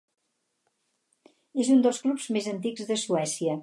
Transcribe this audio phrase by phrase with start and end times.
[1.65, 3.59] És un dels clubs més antics de Suècia.